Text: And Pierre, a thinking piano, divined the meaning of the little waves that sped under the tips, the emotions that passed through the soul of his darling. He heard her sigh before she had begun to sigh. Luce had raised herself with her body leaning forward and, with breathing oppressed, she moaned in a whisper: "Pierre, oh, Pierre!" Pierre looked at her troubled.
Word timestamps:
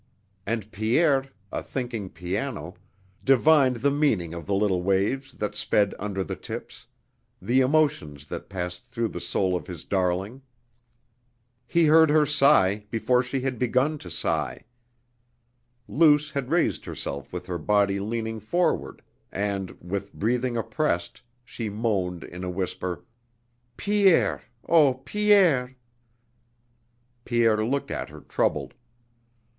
And 0.47 0.71
Pierre, 0.71 1.29
a 1.51 1.61
thinking 1.61 2.09
piano, 2.09 2.73
divined 3.23 3.75
the 3.85 3.91
meaning 3.91 4.33
of 4.33 4.47
the 4.47 4.55
little 4.55 4.81
waves 4.81 5.33
that 5.33 5.55
sped 5.55 5.93
under 5.99 6.23
the 6.23 6.35
tips, 6.35 6.87
the 7.39 7.61
emotions 7.61 8.25
that 8.25 8.49
passed 8.49 8.83
through 8.83 9.09
the 9.09 9.21
soul 9.21 9.55
of 9.55 9.67
his 9.67 9.83
darling. 9.83 10.41
He 11.67 11.85
heard 11.85 12.09
her 12.09 12.25
sigh 12.25 12.85
before 12.89 13.21
she 13.21 13.41
had 13.41 13.59
begun 13.59 13.99
to 13.99 14.09
sigh. 14.09 14.63
Luce 15.87 16.31
had 16.31 16.49
raised 16.49 16.85
herself 16.85 17.31
with 17.31 17.45
her 17.45 17.59
body 17.59 17.99
leaning 17.99 18.39
forward 18.39 19.03
and, 19.31 19.69
with 19.79 20.13
breathing 20.15 20.57
oppressed, 20.57 21.21
she 21.45 21.69
moaned 21.69 22.23
in 22.23 22.43
a 22.43 22.49
whisper: 22.49 23.05
"Pierre, 23.77 24.41
oh, 24.67 24.95
Pierre!" 24.95 25.75
Pierre 27.23 27.63
looked 27.63 27.91
at 27.91 28.09
her 28.09 28.21
troubled. 28.21 28.73